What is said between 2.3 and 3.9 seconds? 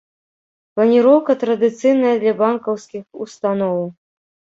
банкаўскіх устаноў.